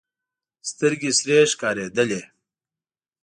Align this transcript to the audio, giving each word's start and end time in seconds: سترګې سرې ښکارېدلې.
سترګې 0.69 1.11
سرې 1.19 1.37
ښکارېدلې. 1.51 2.21